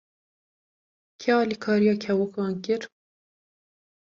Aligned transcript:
Kê 1.19 1.31
alîkariya 1.41 1.95
kevokan 2.03 2.53
kir? 2.63 2.81